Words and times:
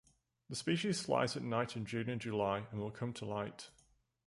The 0.49 0.55
species 0.55 0.99
flies 0.99 1.37
at 1.37 1.43
night 1.43 1.75
in 1.77 1.85
June 1.85 2.09
and 2.09 2.19
July 2.19 2.65
and 2.71 2.79
will 2.79 2.89
come 2.89 3.13
to 3.13 3.23
light. 3.25 3.69